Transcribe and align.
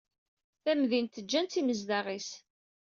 Tamdint 0.63 1.19
ǧǧan-tt 1.23 1.57
yimezdaɣ-is. 1.57 2.29